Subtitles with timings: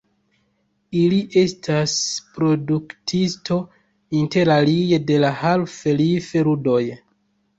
[0.99, 1.91] Ili estas
[2.37, 3.57] produktisto
[4.21, 6.81] interalie de la Half-Life-ludoj.